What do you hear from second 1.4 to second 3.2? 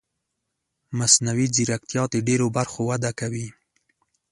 ځیرکتیا د ډېرو برخو وده